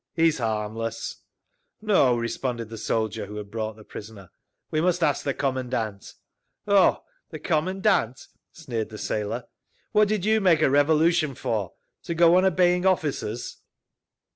"He's 0.15 0.39
harmless…." 0.39 1.17
"No," 1.79 2.15
responded 2.17 2.69
the 2.69 2.77
soldier 2.79 3.27
who 3.27 3.35
had 3.35 3.51
brought 3.51 3.75
the 3.75 3.83
prisoner. 3.83 4.31
"We 4.71 4.81
must 4.81 5.03
ask 5.03 5.23
the 5.23 5.35
commandant." 5.35 6.15
"Oh, 6.67 7.03
the 7.29 7.37
commandant!" 7.37 8.25
sneered 8.51 8.89
the 8.89 8.97
sailor. 8.97 9.43
"What 9.91 10.07
did 10.07 10.25
you 10.25 10.41
make 10.41 10.63
a 10.63 10.71
revolution 10.71 11.35
for? 11.35 11.73
To 12.05 12.15
go 12.15 12.35
on 12.35 12.45
obeying 12.45 12.83
officers?" 12.83 13.57